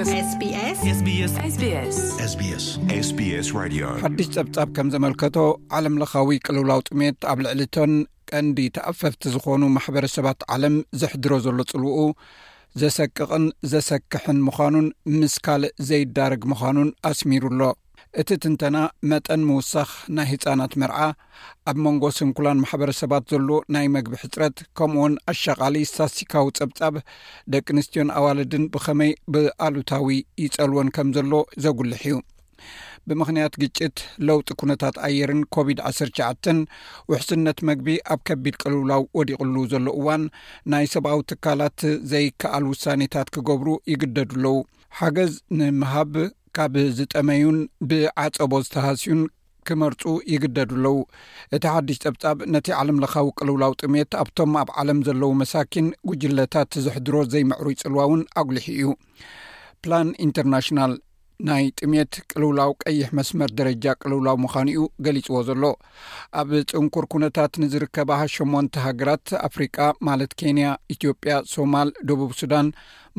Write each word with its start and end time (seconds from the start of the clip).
ጸብጻብ 4.37 4.71
ከም 4.79 4.89
ዘመልከቶ 4.95 5.37
ዓለም 5.79 5.99
ለኻዊ 6.03 6.29
ቅልውላው 6.47 6.81
ጥሜት 6.89 7.21
ኣብ 7.33 7.39
ልዕሊ 7.47 7.61
እቶን 7.69 7.93
ቀንዲ 8.33 8.59
ተኣፈፍቲ 8.79 9.23
ዝኾኑ 9.37 9.63
ማሕበረሰባት 9.77 10.41
ዓለም 10.57 10.77
ዘሕድሮ 11.03 11.33
ዘሎ 11.47 11.59
ጽልውኡ 11.73 12.01
ዘሰቅቕን 12.83 13.45
ዘሰክሕን 13.75 14.39
ምዃኑን 14.49 14.89
ምስ 15.19 15.37
ካልእ 15.45 15.77
ዘይዳርግ 15.91 16.43
ምዃኑን 16.53 16.89
ኣስሚሩ 17.11 17.45
ኣሎ 17.53 17.63
እቲ 18.21 18.29
ትንተና 18.43 18.77
መጠን 19.11 19.43
ምውሳኽ 19.49 19.91
ናይ 20.17 20.27
ህፃናት 20.31 20.73
መርዓ 20.81 20.99
ኣብ 21.71 21.77
መንጎ 21.85 22.03
ስንኩላን 22.19 22.61
ማሕበረሰባት 22.63 23.25
ዘሎ 23.33 23.49
ናይ 23.75 23.87
መግቢ 23.97 24.13
ሕፅረት 24.23 24.57
ከምኡውን 24.79 25.15
ኣሸቓሊ 25.33 25.77
ሳሲካዊ 25.97 26.47
ፀብጻብ 26.59 26.95
ደቂ 27.55 27.67
ኣንስትዮን 27.75 28.13
ኣዋልድን 28.21 28.65
ብኸመይ 28.77 29.13
ብኣሉታዊ 29.35 30.09
ይፀልወን 30.45 30.91
ከም 30.99 31.11
ዘሎ 31.17 31.33
ዘጉልሕ 31.65 32.05
እዩ 32.11 32.17
ብምኽንያት 33.11 33.57
ግጭት 33.63 33.99
ለውጢ 34.29 34.49
ኩነታት 34.63 34.97
ኣየርን 35.09 35.43
ኮቪድ-19 35.57 36.65
ውሕስነት 37.11 37.59
መግቢ 37.71 37.89
ኣብ 38.15 38.21
ከቢድ 38.31 38.55
ቀልውላው 38.63 39.03
ወዲቕሉ 39.19 39.55
ዘሎ 39.75 39.87
እዋን 40.01 40.25
ናይ 40.75 40.87
ሰብዊ 40.95 41.19
ትካላት 41.33 41.79
ዘይከኣል 42.15 42.67
ውሳኔታት 42.73 43.31
ክገብሩ 43.37 43.69
ይግደዱኣለዉ 43.93 44.57
ሓገዝ 45.01 45.33
ንምሃብ 45.59 46.13
ካብ 46.57 46.75
ዝጠመዩን 46.99 47.57
ብዓፀቦ 47.89 48.53
ዝተሃስዩን 48.67 49.23
ክመርፁ 49.69 50.03
ይግደዱኣለዉ 50.33 50.95
እቲ 51.57 51.65
ሓድሽ 51.73 51.97
ፀብጣብ 52.05 52.37
ነቲ 52.55 52.69
ዓለም 52.81 53.01
ለካዊ 53.03 53.27
ቅልውላው 53.39 53.73
ጥሜት 53.81 54.13
ኣብቶም 54.23 54.53
ኣብ 54.61 54.69
ዓለም 54.81 54.99
ዘለው 55.09 55.33
መሳኪን 55.41 55.87
ጉጅለታት 56.11 56.71
ዘሕድሮ 56.85 57.15
ዘይምዕሩይ 57.33 57.77
ፅልዋ 57.83 58.03
እውን 58.09 58.23
ኣጉሊሒ 58.43 58.65
እዩ 58.77 58.87
ፕላን 59.85 60.11
ኢንተርናሽናል 60.27 60.95
ናይ 61.49 61.65
ጥሜት 61.81 62.13
ቅልውላው 62.31 62.71
ቀይሕ 62.83 63.09
መስመር 63.19 63.51
ደረጃ 63.59 63.85
ቅልውላው 64.03 64.37
ምዃኑ 64.45 64.69
እኡ 64.75 64.83
ገሊፅዎ 65.07 65.41
ዘሎ 65.49 65.65
ኣብ 66.43 66.51
ፅንኩር 66.73 67.07
ኩነታት 67.15 67.53
ንዝርከባ 67.65 68.11
ሸሞንተ 68.35 68.85
ሃገራት 68.87 69.29
ኣፍሪቃ 69.49 69.77
ማለት 70.09 70.33
ኬንያ 70.43 70.69
ኢትዮጵያ 70.97 71.35
ሶማል 71.55 71.91
ደቡብ 72.11 72.31
ሱዳን 72.41 72.69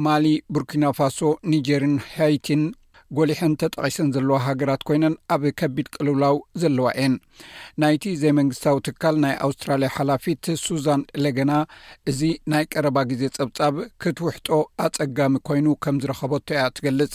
ማሊ 0.08 0.26
ቡርኪና 0.56 0.86
ፋሶ 1.00 1.20
ኒጀርን 1.54 1.96
ሃይቲን 2.18 2.64
ጐሊሕን 3.18 3.54
ተጠቂሰን 3.62 4.08
ዘለዋ 4.16 4.38
ሃገራት 4.48 4.82
ኮይነን 4.88 5.14
ኣብ 5.34 5.44
ከቢድ 5.60 5.88
ቅልውላው 5.96 6.36
ዘለዋ 6.62 6.88
እየን 6.98 7.14
ናይቲ 7.84 8.04
ዘይ 8.22 8.34
መንግስታዊ 8.40 8.78
ትካል 8.88 9.16
ናይ 9.26 9.36
ኣውስትራልያ 9.48 9.90
ሓላፊት 9.98 10.46
ሱዛን 10.66 11.04
ለገና 11.24 11.52
እዚ 12.12 12.20
ናይ 12.54 12.66
ቀረባ 12.74 12.98
ግዜ 13.12 13.22
ፀብጻብ 13.38 13.78
ክትውሕጦ 14.04 14.48
ኣፀጋሚ 14.88 15.40
ኮይኑ 15.50 15.68
ከም 15.86 16.00
ዝረኸቦ 16.04 16.32
እትያ 16.42 16.66
ትገልጽ 16.80 17.14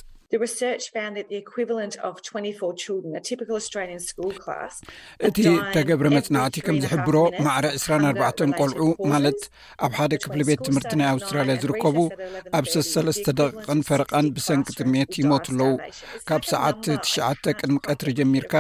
እቲ 5.29 5.41
ተገብረ 5.75 6.07
መፅናዕቲ 6.17 6.57
ከም 6.67 6.77
ዝሕብሮ 6.85 7.17
ማዕሪ 7.47 7.67
24ባ 7.83 8.21
ቆልዑ 8.59 8.85
ማለት 9.13 9.41
ኣብ 9.87 9.93
ሓደ 9.99 10.13
ክፍሊ 10.23 10.41
ቤት 10.49 10.63
ትምህርቲ 10.69 10.91
ናይ 11.01 11.09
ኣውስትራልያ 11.17 11.57
ዝርከቡ 11.65 11.97
ኣብ 12.59 12.65
ሰሰለስተ 12.75 13.27
ደቂቐን 13.41 13.81
ፈርቓን 13.91 14.27
ብሰንኪ 14.37 14.69
ጥሜት 14.79 15.13
ይሞቱ 15.23 15.47
ኣለው 15.55 15.73
ካብ 16.31 16.43
ሰዓት 16.53 16.79
ትሽዓተ 17.05 17.45
ቅድሚ 17.59 17.77
ቀትሪ 17.87 18.09
ጀሚርካ 18.21 18.55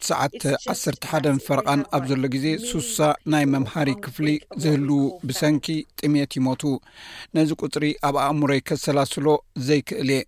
ዕሰዓት 0.00 0.42
ዓሰሓን 0.74 1.40
ፈረቓን 1.46 1.80
ኣብ 1.96 2.02
ዘሎ 2.10 2.24
ግዜ 2.34 2.46
ሱሳ 2.70 2.98
ናይ 3.34 3.44
መምሃሪ 3.54 3.90
ክፍሊ 4.06 4.28
ዝህልው 4.64 5.04
ብሰንኪ 5.30 5.66
ጥሜት 6.00 6.32
ይሞቱ 6.40 6.62
ነዚ 7.38 7.50
ቁፅሪ 7.64 7.84
ኣብ 8.10 8.16
ኣእምሮይ 8.28 8.62
ከሰላስሎ 8.68 9.26
ዘይክእል 9.68 10.10
እየ 10.18 10.22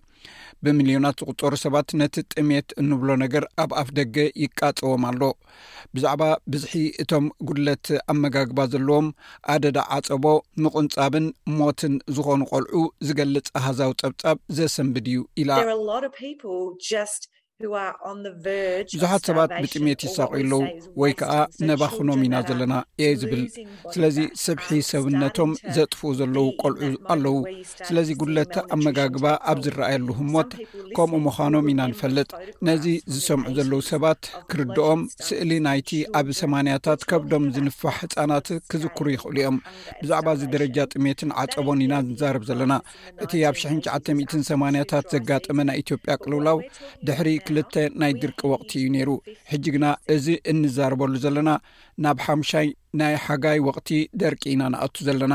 ብሚልዮናት 0.64 1.18
ዝቕጸሩ 1.22 1.54
ሰባት 1.62 1.88
ነቲ 2.00 2.14
ጥሜት 2.32 2.68
እንብሎ 2.82 3.08
ነገር 3.24 3.44
ኣብ 3.62 3.70
ኣፍ 3.80 3.88
ደገ 3.98 4.16
ይቃጽዎም 4.42 5.02
ኣሎ 5.10 5.22
ብዛዕባ 5.94 6.22
ብዝሒ 6.52 6.72
እቶም 7.02 7.26
ጉድለት 7.48 7.86
ኣመጋግባ 8.14 8.58
ዘለዎም 8.72 9.08
ኣደዳ 9.54 9.78
ዓፀቦ 9.98 10.24
ምቑንጻብን 10.64 11.26
ሞትን 11.58 11.94
ዝኾኑ 12.16 12.40
ቆልዑ 12.52 12.74
ዝገልጽ 13.08 13.48
ኣህዛዊ 13.60 13.92
ጸብጻብ 14.02 14.36
ዘሰንብድ 14.58 15.08
እዩ 15.14 15.22
ኢላ 15.42 15.50
ብዙሓት 18.94 19.22
ሰባት 19.28 19.50
ብጥሜት 19.64 20.00
ይሳቂለዉ 20.06 20.58
ወይ 21.00 21.12
ከዓ 21.20 21.34
ነባኽኖም 21.68 22.22
ኢና 22.26 22.34
ዘለና 22.48 22.74
የ 23.02 23.06
ዝብል 23.20 23.44
ስለዚ 23.94 24.18
ስብሒ 24.42 24.68
ሰብነቶም 24.88 25.50
ዘጥፍኡ 25.76 26.10
ዘለው 26.18 26.46
ቆልዑ 26.62 26.88
ኣለው 27.14 27.36
ስለዚ 27.90 28.08
ጉለቲ 28.22 28.54
ኣ 28.74 28.78
መጋግባ 28.82 29.24
ኣብ 29.52 29.58
ዝረኣየሉ 29.66 30.08
ህሞት 30.20 30.50
ከምኡ 30.98 31.20
ምዃኖም 31.26 31.68
ኢና 31.72 31.80
ንፈልጥ 31.92 32.28
ነዚ 32.70 32.84
ዝሰምዑ 33.14 33.48
ዘለዉ 33.60 33.80
ሰባት 33.92 34.20
ክርድኦም 34.52 35.00
ስእሊ 35.28 35.50
ናይቲ 35.68 35.90
ኣብ 36.20 36.28
ሰማንያታት 36.42 37.00
ከብዶም 37.12 37.46
ዝንፋሕ 37.56 37.94
ህፃናት 38.02 38.46
ክዝክሩ 38.72 39.06
ይኽእሉ 39.16 39.36
እዮም 39.44 39.56
ብዛዕባ 40.02 40.28
እዚ 40.38 40.42
ደረጃ 40.56 40.76
ጥሜትን 40.94 41.32
ዓፀቦን 41.44 41.82
ኢና 41.86 41.94
ዝዛርብ 42.10 42.44
ዘለና 42.50 42.76
እቲ 43.24 43.32
ኣብ 43.48 43.56
9 43.66 44.38
8ያታት 44.46 45.06
ዘጋጠመ 45.16 45.58
ናይ 45.70 45.76
ኢትዮጵያ 45.84 46.12
ቅልውላው 46.22 46.58
ድሕሪ 47.06 47.28
ክልተ 47.48 47.74
ናይ 48.00 48.12
ድርቂ 48.22 48.40
ወቕቲ 48.52 48.70
እዩ 48.78 48.86
ነይሩ 48.94 49.10
ሕጂ 49.50 49.64
ግና 49.74 49.86
እዚ 50.14 50.26
እንዛረበሉ 50.52 51.12
ዘለና 51.24 51.50
ናብ 52.04 52.18
ሓምሻይ 52.26 52.68
ናይ 53.00 53.14
ሓጋይ 53.26 53.58
ወቕቲ 53.66 53.90
ደርቂ 54.22 54.42
ኢና 54.52 54.62
ንኣቱ 54.74 54.96
ዘለና 55.08 55.34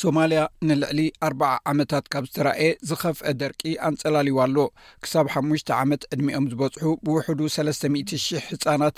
ሶማልያ 0.00 0.40
ንልዕሊ 0.68 1.00
ኣርባ0 1.26 1.56
ዓመታት 1.70 2.04
ካብ 2.12 2.24
ዝተረእየ 2.28 2.70
ዝኸፍአ 2.88 3.32
ደርቂ 3.40 3.62
ኣንፀላልዋ 3.88 4.38
ኣሎ 4.46 4.56
ክሳብ 5.04 5.26
ሓሙሽተ 5.34 5.68
ዓመት 5.82 6.02
ዕድሚኦም 6.14 6.46
ዝበፅሑ 6.52 6.86
ብውሕዱ 7.06 7.40
3ስ00000 7.56 8.46
ህፃናት 8.48 8.96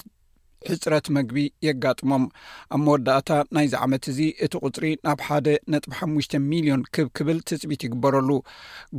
ሕፅረት 0.68 1.06
መግቢ 1.16 1.38
የጋጥሞም 1.66 2.24
ኣብ 2.76 2.80
መወዳእታ 2.86 3.30
ናይዚ 3.56 3.72
ዓመት 3.84 4.04
እዚ 4.12 4.18
እቲ 4.44 4.52
ቕፅሪ 4.64 4.86
ናብ 5.06 5.20
ሓደ 5.26 5.46
ነጥ 5.72 5.84
ሓሙሽ 5.98 6.26
ሚሊዮን 6.50 6.82
ክብክብል 6.94 7.38
ትፅቢት 7.50 7.84
ይግበረሉ 7.88 8.30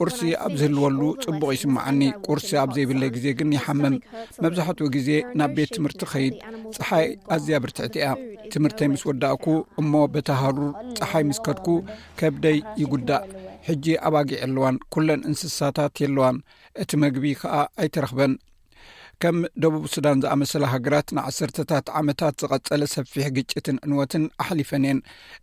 ቁርሲ 0.00 0.18
ኣብ 0.44 0.52
ዝህልወሉ 0.60 1.00
ጽቡቕ 1.22 1.44
ይስምዓኒ 1.54 2.00
ቁርሲ 2.26 2.48
ኣብ 2.62 2.70
ዘይብለ 2.76 3.02
ግዜ 3.14 3.26
ግን 3.38 3.50
ይሓምም 3.56 3.94
መብዛሕትኡ 4.44 4.86
ግዜ 4.96 5.08
ናብ 5.38 5.50
ቤት 5.56 5.70
ትምህርቲ 5.76 6.00
ኸይድ 6.12 6.34
ፀሓይ 6.78 7.06
ኣዝያ 7.34 7.58
ብርትዕቲ 7.64 7.94
ያ 8.04 8.08
ትምህርተይ 8.54 8.88
ምስ 8.94 9.02
ወዳእኩ 9.10 9.44
እሞ 9.82 9.92
በተህሩር 10.14 10.60
ፀሓይ 11.00 11.24
ምስ 11.28 11.38
ከድኩ 11.46 11.68
ከብደይ 12.20 12.58
ይጕዳእ 12.82 13.24
ሕጂ 13.68 13.84
ኣባጊዕ 14.08 14.38
የለዋን 14.42 14.76
ኲለን 14.94 15.22
እንስሳታት 15.30 15.94
የለዋን 16.04 16.36
እቲ 16.82 16.90
መግቢ 17.04 17.24
ከዓ 17.42 17.54
ኣይተረኽበን 17.82 18.34
ከም 19.24 19.36
ደቡብ 19.62 19.84
ሱዳን 19.92 20.18
ዝኣመሰለ 20.22 20.64
ሃገራት 20.72 21.08
ንዓሰርተታት 21.16 21.86
ዓመታት 22.00 22.34
ዝቐጸለ 22.42 22.82
ሰፊሕ 22.94 23.26
ግጭትን 23.36 23.76
ዕንወትን 23.86 24.24
ኣሕሊፈን 24.44 24.84
የን 24.88 24.98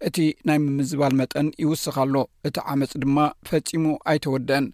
እቲ 0.08 0.18
ናይ 0.50 0.58
ምምዝባል 0.66 1.14
መጠን 1.22 1.48
ይውስኽሎ 1.64 2.16
እቲ 2.50 2.58
ዓመፅ 2.74 2.94
ድማ 3.04 3.18
ፈጺሙ 3.50 3.86
ኣይተወድአን 4.14 4.68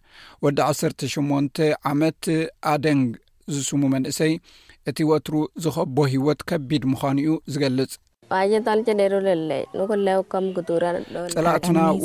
ወዲ 0.46 0.60
1ሰተ 0.68 1.00
8ሞንተ 1.16 1.56
ዓመት 1.94 2.22
ኣደንግ 2.74 3.08
ዝስሙ 3.56 3.82
መንእሰይ 3.96 4.34
እቲ 4.92 5.00
ወትሩ 5.12 5.36
ዝኸቦ 5.64 5.98
ሂወት 6.16 6.42
ከቢድ 6.52 6.84
ምዃኑ 6.94 7.18
እዩ 7.26 7.34
ዝገልጽ 7.54 7.92
ፅላእትና 8.32 9.78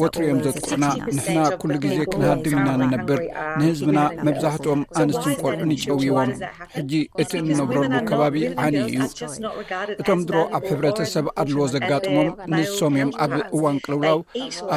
ወትሪኦም 0.03 0.39
ዘጥቁዕና 0.47 0.85
ንሕና 1.17 1.41
ኩሉ 1.63 1.73
ግዜ 1.85 1.97
ክንሃድም 2.13 2.55
ኢና 2.61 2.69
ንነብር 2.83 3.21
ንህዝብና 3.61 3.99
መብዛሕትኦም 4.27 4.83
ኣንስትንኮልዑ 5.03 5.63
ንጨውይዎም 5.73 6.31
ሕጂ 6.77 6.93
እቲ 7.25 7.31
እንነብረሉ 7.43 7.93
ከባቢ 8.11 8.39
ዓኒ 8.65 8.77
እዩ 8.89 8.99
እቶም 10.01 10.23
ድሮ 10.31 10.37
ኣብ 10.59 10.65
ሕብረተሰብ 10.71 11.29
ኣድለዎ 11.43 11.67
ዘጋጥሞም 11.75 12.31
ንሶም 12.57 12.97
እዮም 12.97 13.13
ኣብ 13.27 13.35
እዋን 13.57 13.79
ቅልውላው 13.85 14.19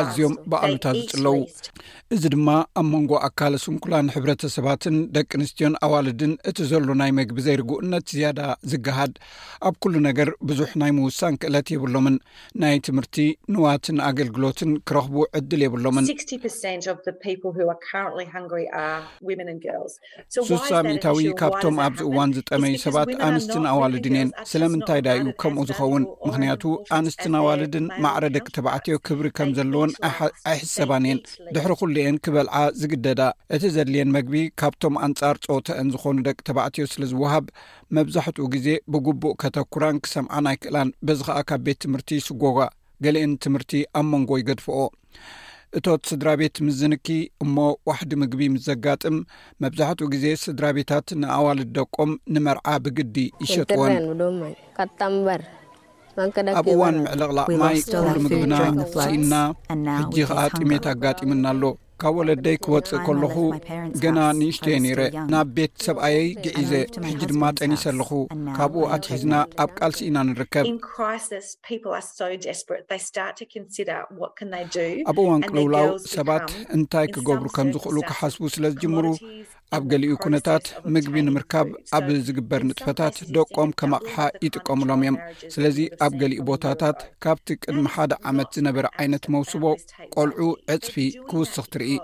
ኣዝዮም 0.01 0.35
በኣሉታ 0.53 0.85
ዝፅለዉ 0.99 1.35
እዚ 2.15 2.23
ድማ 2.35 2.49
ኣብ 2.81 2.85
መንጎ 2.93 3.11
ኣካለ 3.29 3.55
ስንኩላን 3.65 4.11
ሕብረተሰባትን 4.17 4.97
ደቂ 5.15 5.31
ኣንስትዮን 5.41 5.73
ኣዋልድን 5.85 6.33
እቲ 6.51 6.57
ዘሎ 6.73 6.91
ናይ 7.03 7.11
መግቢ 7.21 7.37
ዘይርጉእነት 7.47 8.05
ዝያዳ 8.17 8.39
ዝገሃድ 8.73 9.15
ኣብ 9.69 9.73
ኩሉ 9.85 9.95
ነገር 10.09 10.29
ብዙሕ 10.51 10.69
ናይ 10.83 10.91
ምውሳን 10.99 11.33
ክእለት 11.41 11.67
የብሎምን 11.73 12.15
ናይ 12.61 12.75
ትምህርቲ 12.87 13.17
ንዋትን 13.55 13.97
ኣገልግሎትን 14.09 14.71
ክረኽቡ 14.89 15.17
ዕድል 15.39 15.61
የብሎምን 15.65 16.05
ስሳ 20.49 20.71
ሚዒታዊ 20.89 21.23
ካብቶም 21.41 21.75
ኣብዚ 21.85 22.01
እዋን 22.09 22.31
ዝጠመዩ 22.37 22.73
ሰባት 22.85 23.09
ኣንስትን 23.27 23.63
ኣዋልድን 23.73 24.15
እየን 24.17 24.29
ስለምንታይ 24.51 25.01
ዳ 25.07 25.15
እዩ 25.19 25.29
ከምኡ 25.41 25.63
ዝኸውን 25.71 26.03
ምክንያቱ 26.27 26.63
ኣንስትን 26.99 27.33
ኣዋልድን 27.41 27.85
ማዕረ 28.05 28.25
ደቂ 28.35 28.47
ተባዕትዮ 28.57 28.97
ክብሪ 29.09 29.27
ከም 29.39 29.49
ዘለዎን 29.57 29.91
ኣይሕሰባን 30.51 31.05
እየን 31.09 31.19
ድሕሪ 31.57 31.73
ኩሉ 31.81 31.95
አን 32.11 32.17
ክበልዓ 32.27 32.55
ዝግደዳ 32.81 33.21
እቲ 33.57 33.63
ዘድልየን 33.77 34.13
መግቢ 34.17 34.35
ካብቶም 34.61 34.97
ኣንጻር 35.07 35.35
ፆተአን 35.49 35.89
ዝኾኑ 35.95 36.17
ደቂ 36.29 36.37
ተባዕትዮ 36.49 36.85
ስለዝወሃብ 36.93 37.45
መብዛሕትኡ 37.97 38.45
ግዜ 38.55 38.69
ብግቡእ 38.93 39.35
ከተኩራን 39.41 39.97
ክሰምዓን 40.05 40.47
ኣይክእላን 40.51 40.89
ከ 41.27 41.37
ካብ 41.49 41.61
ቤት 41.67 41.77
ትምህርቲ 41.83 42.09
ስጎጋ 42.25 42.57
ገሊአን 43.03 43.31
ትምህርቲ 43.43 43.71
ኣብ 43.99 44.05
መንጎ 44.11 44.29
ይገድፍኦ 44.41 44.77
እቶት 45.77 46.01
ስድራ 46.09 46.27
ቤት 46.41 46.55
ምዝንኪ 46.67 47.07
እሞ 47.43 47.55
ዋሕዲ 47.89 48.11
ምግቢ 48.21 48.41
ምስዘጋጥም 48.53 49.17
መብዛሕትኡ 49.63 50.05
ግዜ 50.13 50.25
ስድራ 50.43 50.65
ቤታት 50.77 51.07
ንኣዋል 51.21 51.59
ደቆም 51.77 52.11
ንመርዓ 52.35 52.67
ብግዲ 52.85 53.17
ይሸጥወን 53.43 53.93
ኣብ 56.59 56.67
እዋን 56.75 56.95
ምዕልቕላቅማይ 57.03 57.77
ኩሉ 58.03 58.15
ምግብና 58.27 58.55
ስኢና 59.01 59.33
ሕጂ 59.99 60.15
ከዓ 60.31 60.47
ጥሜት 60.61 60.87
ኣጋጢምና 60.93 61.45
ኣሎ 61.53 61.63
ካብ 62.01 62.15
ወለደይ 62.19 62.55
ክወፅእ 62.63 62.99
ከለኹ 63.05 63.35
ገና 64.03 64.17
ንእሽተየ 64.39 64.75
ኔይረ 64.83 65.01
ናብ 65.31 65.47
ቤት 65.55 65.73
ሰብኣየይ 65.85 66.27
ግዒዘ 66.43 66.71
ሕጂ 67.07 67.21
ድማ 67.31 67.41
ጠኒስኣለኹ 67.59 68.09
ካብኡ 68.57 68.83
ኣትሒዝና 68.95 69.33
ኣብ 69.63 69.69
ቃልሲ 69.77 69.99
ኢና 70.09 70.17
ንርከብ 70.27 70.65
ኣብዋን 75.11 75.41
ቅልውላው 75.49 75.89
ሰባት 76.15 76.47
እንታይ 76.77 77.07
ክገብሩ 77.15 77.47
ከም 77.55 77.67
ዝኽእሉ 77.75 77.97
ክሓስቡ 78.09 78.43
ስለ 78.57 78.65
ዝጅምሩ 78.75 79.05
ኣብ 79.75 79.83
ገሊኡ 79.91 80.13
ኩነታት 80.23 80.65
ምግቢ 80.93 81.15
ንምርካብ 81.27 81.67
ኣብ 81.97 82.05
ዝግበር 82.25 82.61
ንጥፈታት 82.67 83.15
ደቆም 83.35 83.69
ከማ 83.79 83.93
ኣቕሓ 83.99 84.15
ይጥቀምሎም 84.45 85.01
እዮም 85.03 85.17
ስለዚ 85.53 85.77
ኣብ 86.05 86.13
ገሊኡ 86.21 86.39
ቦታታት 86.49 86.99
ካብቲ 87.23 87.47
ቅድሚ 87.63 87.83
ሓደ 87.95 88.11
ዓመት 88.31 88.49
ዝነበረ 88.57 88.85
ዓይነት 89.01 89.25
መውስቦ 89.35 89.63
ቆልዑ 90.15 90.47
ዕፅፊ 90.75 90.95
ክውስኽ 91.31 91.65
ትርኢ 91.73 91.95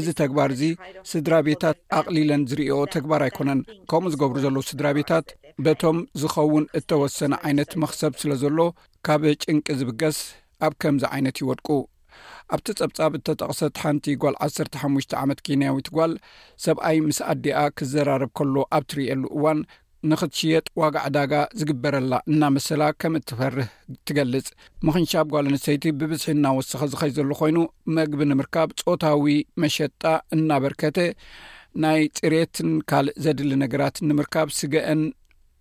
እዚ 0.00 0.06
ተግባር 0.22 0.50
እዚ 0.56 0.64
ስድራ 1.12 1.34
ቤታት 1.50 1.78
ኣቕሊለን 2.00 2.44
ዝርዮ 2.52 2.80
ተግባር 2.96 3.24
ኣይኮነን 3.28 3.62
ከምኡ 3.92 4.12
ዝገብሩ 4.16 4.38
ዘለ 4.46 4.56
ስድራ 4.72 4.86
ቤታት 5.00 5.26
በቶም 5.66 5.98
ዝኸውን 6.22 6.66
እተወሰነ 6.80 7.34
ዓይነት 7.46 7.72
መክሰብ 7.84 8.12
ስለ 8.24 8.32
ዘሎ 8.44 8.58
ካብ 9.08 9.24
ጭንቂ 9.44 9.66
ዝብገስ 9.82 10.20
ኣብ 10.66 10.72
ከምዚ 10.82 11.04
ዓይነት 11.14 11.38
ይወድቁ 11.42 11.66
ኣብቲ 12.54 12.68
ጸብጻብ 12.80 13.12
እተጠቕሰት 13.18 13.76
ሓንቲ 13.82 14.04
ጓል 14.22 14.34
1ሰ 14.48 14.58
ሓሙሽ 14.82 15.06
ዓመት 15.22 15.38
ኬንያዊት 15.46 15.88
ጓል 15.96 16.12
ሰብኣይ 16.64 16.98
ምስ 17.06 17.18
ኣዴኣ 17.32 17.60
ክዘራርብ 17.78 18.30
ከሎ 18.38 18.54
ኣብ 18.78 18.84
ትርኤየሉ 18.90 19.22
እዋን 19.38 19.60
ንኽትሽየጥ 20.10 20.64
ዋጋዕ 20.80 21.04
ዳጋ 21.16 21.32
ዝግበረላ 21.58 22.14
እናመስላ 22.30 22.82
ከም 23.00 23.14
እትፈርህ 23.18 23.68
ትገልጽ 24.08 24.48
ምኽንሻብ 24.86 25.26
ጓል 25.34 25.46
ኣንሰይቲ 25.52 25.84
ብብዝሒ 26.00 26.30
እናወስኪ 26.36 26.82
ዝኸይዘሎ 26.92 27.30
ኮይኑ 27.40 27.58
መግቢ 27.98 28.20
ንምርካብ 28.30 28.68
ጾታዊ 28.80 29.36
መሸጣ 29.64 30.02
እናበርከተ 30.36 30.98
ናይ 31.82 32.02
ፅሬትን 32.18 32.70
ካልእ 32.90 33.16
ዘድሊ 33.24 33.50
ነገራት 33.64 33.96
ንምርካብ 34.08 34.48
ስገአን 34.58 35.00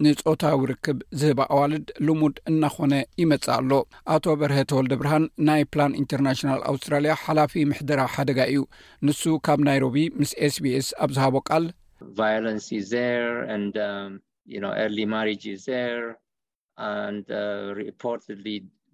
ንፆታዊርክብ 0.03 0.97
ዝህብ 1.19 1.39
ኣዋልድ 1.53 1.88
ልሙድ 2.05 2.35
እናኾነ 2.50 2.94
ይመጽእ 3.21 3.51
ኣሎ 3.55 3.71
አቶ 4.13 4.25
በርሀ 4.39 4.57
ተወልደ 4.69 4.94
ብርሃን 5.01 5.25
ናይ 5.47 5.63
ፕላን 5.73 5.95
ኢንተርናሽናል 6.01 6.61
ኣውስትራልያ 6.71 7.13
ሓላፊ 7.23 7.53
ምሕደራ 7.71 8.01
ሓደጋ 8.15 8.39
እዩ 8.51 8.61
ንሱ 9.07 9.21
ካብ 9.47 9.59
ናይሮቢ 9.67 9.95
ምስ 10.21 10.31
ኤስቢኤስ 10.47 10.88
ኣብ 11.03 11.11
ዝሃቦ 11.17 11.35
ቃልቫር 11.50 12.47
ማሪ 15.13 15.29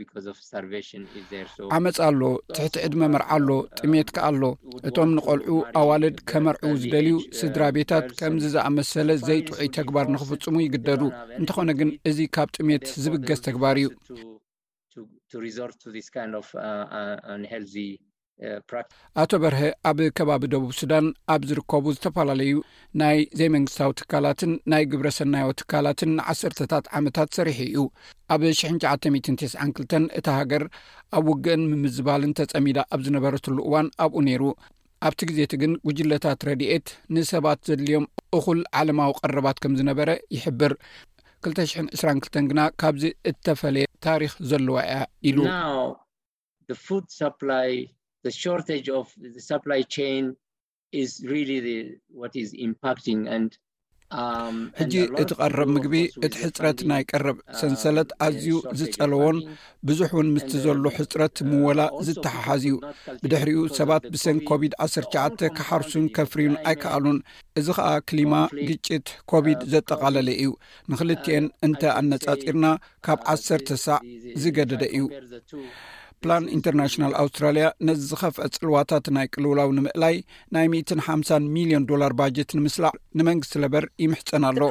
ዓመፅ 1.77 1.97
ኣሎ 2.07 2.19
ትሕቲ 2.55 2.75
ዕድመ 2.85 3.01
መርዓ 3.13 3.25
ኣሎ 3.35 3.47
uh, 3.61 3.65
ጥሜት 3.79 4.09
ከ 4.15 4.29
ሎ 4.39 4.49
እቶም 4.87 5.09
ንቆልዑ 5.17 5.49
ኣዋልድ 5.81 6.17
ከመርዑ 6.31 6.63
ዝደልዩ 6.81 7.13
uh, 7.21 7.25
ስድራ 7.39 7.61
ቤታት 7.77 8.07
ከምዚ 8.19 8.43
ዝኣመሰለ 8.55 9.09
ዘይጥዑይ 9.27 9.69
ተግባር 9.77 10.05
ንኽፍጽሙ 10.15 10.55
ይግደዱ 10.65 11.01
እንተኾነ 11.39 11.69
ግን 11.79 11.91
እዚ 12.11 12.19
ካብ 12.37 12.49
ጥሜት 12.57 12.85
ዝብገስ 13.05 13.41
ተግባር 13.47 13.77
እዩ 13.83 13.89
ኣቶ 19.21 19.31
በርሀ 19.43 19.59
ኣብ 19.89 19.99
ከባቢ 20.17 20.41
ደቡብ 20.53 20.71
ሱዳን 20.79 21.05
ኣብ 21.33 21.41
ዝርከቡ 21.49 21.85
ዝተፈላለዩ 21.95 22.53
ናይ 23.01 23.17
ዘይመንግስታዊ 23.39 23.91
ትካላትን 23.99 24.51
ናይ 24.71 24.83
ግብረ 24.91 25.07
ሰናያዊ 25.17 25.51
ትካላትን 25.61 26.11
ንዓሰርተታት 26.19 26.85
ዓመታት 26.99 27.29
ሰሪሒ 27.37 27.59
እዩ 27.69 27.83
ኣብ 28.35 28.41
ሽሸተስ2ልተ 28.59 30.01
እቲ 30.19 30.27
ሃገር 30.39 30.63
ኣብ 31.19 31.25
ውግእን 31.31 31.63
ምምዝባልን 31.71 32.35
ተፀሚዳ 32.41 32.79
ኣብ 32.93 33.01
ዝነበረትሉ 33.07 33.57
እዋን 33.67 33.89
ኣብኡ 34.05 34.19
ነይሩ 34.29 34.43
ኣብቲ 35.07 35.19
ግዜ 35.31 35.39
እቲ 35.47 35.53
ግን 35.63 35.73
ጉጅለታት 35.87 36.39
ረድኤት 36.49 36.87
ንሰባት 37.15 37.59
ዘድልዮም 37.69 38.05
እኹል 38.37 38.59
ዓለማዊ 38.79 39.11
ቀረባት 39.19 39.57
ከም 39.65 39.73
ዝነበረ 39.81 40.09
ይሕብር 40.37 40.73
2ተሽ2ስ 41.47 42.01
2ተ 42.13 42.35
ግና 42.53 42.61
ካብዚ 42.81 43.03
እተፈለየ 43.31 43.85
ታሪክ 44.07 44.31
ዘለዋእያ 44.51 44.97
ኢሉ 45.29 45.37
Um, 54.19 54.57
ሕጂ 54.79 54.93
እቲ 55.21 55.29
ቐረብ 55.39 55.69
ምግቢ 55.75 55.95
እቲ 56.25 56.33
ሕፅረት 56.43 56.79
ናይ 56.89 57.01
ቀረብ 57.11 57.37
uh, 57.41 57.55
ሰንሰለት 57.59 58.09
ኣዝዩ 58.25 58.47
ዝጸለዎን 58.79 59.37
ብዙሕ 59.87 60.09
እውን 60.13 60.27
ምስቲ 60.35 60.51
ዘሎ 60.65 60.83
ሕፅረት 60.97 61.35
ምወላ 61.49 61.81
ዝተሓሓዝ 62.07 62.63
እዩ 62.69 62.75
ብድሕሪኡ 63.23 63.59
ሰባት 63.79 64.03
ብሰን 64.13 64.37
ኮቪድ-1ሸ 64.49 64.95
ክሓርሱን 65.57 66.05
ከፍርዩን 66.17 66.55
ኣይከኣሉን 66.71 67.19
እዚ 67.61 67.67
ከዓ 67.79 67.89
ክሊማ 68.11 68.33
ግጭት 68.69 69.05
uh, 69.11 69.17
ኮቪድ 69.33 69.59
ዘጠቓለለ 69.75 70.29
እዩ 70.39 70.49
ንክልትአን 70.89 71.45
እንተ 71.67 71.81
ኣነፃፂርና 71.99 72.65
ካብ 73.07 73.19
uh, 73.21 73.27
ዓሰርተ 73.35 73.69
ሳዕ 73.85 73.99
ዝገደደ 74.41 74.83
እዩ 74.97 75.03
ፕላን 76.23 76.45
ኢንተርናሽናል 76.55 77.13
ኣውስትራልያ 77.21 77.65
ነዚ 77.87 77.99
ዝኸፍአ 78.11 78.45
ፅልዋታት 78.55 79.05
ናይ 79.15 79.25
ቅልውላዊ 79.33 79.69
ንምእላይ 79.77 80.15
ናይ 80.55 80.65
5 81.15 81.37
ሚሊዮን 81.57 81.83
ዶላር 81.91 82.11
ባጀት 82.19 82.51
ንምስላዕ 82.57 82.93
ንመንግስቲ 83.19 83.55
ለበር 83.63 83.85
ይምሕፀና 84.03 84.43
ኣሎ 84.51 84.61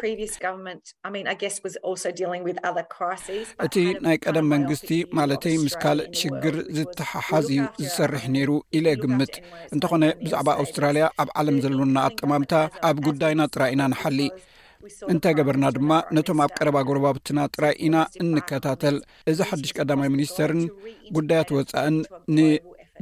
እቲ 3.66 3.76
ናይ 4.06 4.18
ቀደም 4.24 4.48
መንግስቲ 4.54 4.90
ማለተይ 5.18 5.56
ምስ 5.66 5.76
ካልእ 5.84 6.10
ሽግር 6.20 6.56
ዝተሓሓዝ 6.78 7.48
እዩ 7.54 7.62
ዝሰርሕ 7.84 8.24
ነይሩ 8.38 8.50
ኢለ 8.78 8.88
ግምጥ 9.04 9.34
እንተኾነ 9.76 10.04
ብዛዕባ 10.24 10.48
ኣውስትራልያ 10.64 11.06
ኣብ 11.24 11.30
ዓለም 11.42 11.58
ዘለና 11.66 11.96
ኣጠማምታ 12.10 12.52
ኣብ 12.90 12.96
ጉዳይና 13.08 13.40
ጥራይ 13.54 13.72
ኢና 13.76 13.82
ንሓሊ 13.94 14.20
እንታይ 15.12 15.34
ገበርና 15.38 15.66
ድማ 15.76 15.90
ነቶም 16.16 16.38
ኣብ 16.44 16.50
ቀረባ 16.58 16.78
ግለባውትና 16.88 17.38
ጥራይ 17.54 17.74
ኢና 17.86 17.96
እንከታተል 18.22 18.96
እዚ 19.30 19.38
ሓድሽ 19.50 19.70
ቀዳማይ 19.78 20.08
ሚኒስተርን 20.16 20.62
ጉዳያት 21.16 21.50
ወፃእን 21.56 21.96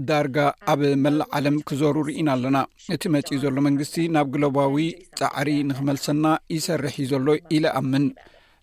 ንዳርጋ 0.03 0.37
ኣብ 0.73 0.81
መላዓለም 1.05 1.57
ክዘሩርኢና 1.71 2.29
ኣለና 2.37 2.57
እቲ 2.95 3.03
መጺኡ 3.17 3.35
ዘሎ 3.45 3.57
መንግስቲ 3.69 3.97
ናብ 4.17 4.29
ግለባዊ 4.37 4.77
ፃዕሪ 5.21 5.51
ንክመልሰና 5.69 6.25
ይሰርሕ 6.57 6.95
ዩ 7.03 7.07
ዘሎ 7.13 7.29
ኢሊ 7.59 7.67
ኣምን 7.81 8.07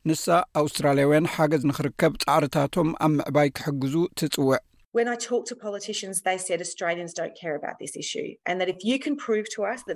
ንሳ 0.10 0.26
ኣውስትራልያውያን 0.62 1.30
ሓገዝ 1.36 1.64
ንክርከብ 1.72 2.14
ፃዕርታቶም 2.26 2.90
ኣብ 3.06 3.12
ምዕባይ 3.22 3.50
ክሕግዙ 3.58 3.96
ትፅውዕ 4.20 4.60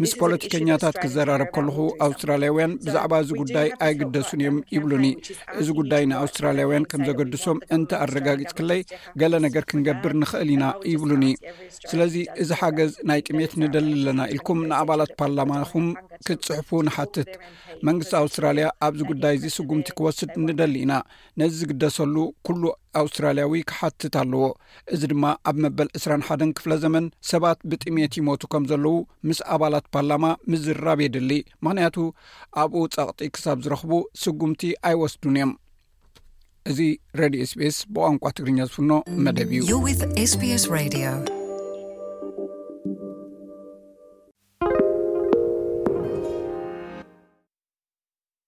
ምስ 0.04 0.12
ፖለቲከኛታት 0.22 0.96
ክዘራረብ 1.04 1.50
ከልኩ 1.56 1.78
ኣውስትራልያውያን 2.06 2.74
ብዛዕባ 2.86 3.14
እዚ 3.24 3.32
ጉዳይ 3.42 3.68
ኣይግደሱን 3.88 4.42
እዮም 4.44 4.58
ይብሉኒ 4.76 5.06
እዚ 5.62 5.68
ጉዳይ 5.80 6.04
ንኣውስትራልያውያን 6.12 6.88
ከም 6.94 7.02
ዘገድሶም 7.10 7.60
እንተ 7.78 7.92
ኣረጋጊፅ 8.06 8.54
ክለይ 8.60 8.82
ገለ 9.24 9.34
ነገር 9.48 9.66
ክንገብር 9.72 10.16
ንክእል 10.22 10.52
ኢና 10.56 10.66
ይብሉኒ 10.94 11.26
ስለዚ 11.92 12.16
እዚ 12.44 12.50
ሓገዝ 12.62 12.94
ናይ 13.12 13.22
ጥሜት 13.30 13.52
ንደሊ 13.64 13.90
ኣለና 14.00 14.22
ኢልኩም 14.36 14.62
ንኣባላት 14.70 15.12
ፓርላማኹም 15.24 15.90
ክትፅሑፉ 16.28 16.70
ንሓትት 16.88 17.30
መንግስቲ 17.88 18.12
ኣውስትራልያ 18.22 18.66
ኣብዚ 18.88 19.02
ጉዳይ 19.12 19.34
እዚ 19.38 19.46
ስጉምቲ 19.56 19.88
ክወስድ 19.98 20.32
ንደሊ 20.46 20.76
ኢና 20.86 20.94
ነዚ 21.42 21.52
ዝግደሰሉ 21.62 22.16
ኩሉ 22.48 22.62
ኣውስትራልያዊ 23.02 23.54
ክሓትት 23.72 24.16
ኣለዎ 24.24 24.44
እዚ 24.96 25.02
ድማ 25.14 25.26
ኣብ 25.52 25.58
መበል 25.66 25.90
2ስራሓደን 26.00 26.54
ክፍለ 26.60 26.74
ዘመን 26.86 27.08
ሰባት 27.32 27.60
ብጥሜት 27.72 28.16
ይሞቱ 28.22 28.44
ከም 28.56 28.66
ዘለዉ 28.72 28.96
ምስ 29.30 29.42
ኣባላት 29.58 29.88
ፓርላማ 29.96 30.26
ምዝራብ 30.54 31.02
የድሊ 31.06 31.32
ምክንያቱ 31.68 31.98
ኣብኡ 32.64 32.84
ፀቕጢ 32.98 33.30
ክሳብ 33.38 33.60
ዝረኽቡ 33.68 33.92
ስጉምቲ 34.26 34.64
ኣይወስዱን 34.92 35.38
እዮም 35.40 35.54
እዚ 36.72 36.80
ሬድዮ 37.20 37.42
ስቢኤስ 37.54 37.80
ብቋንቋ 37.96 38.24
ትግርኛ 38.38 38.60
ዝፍኖ 38.70 38.92
መደብ 39.26 39.50
እዩ 39.62 39.82
ስስ 40.34 41.35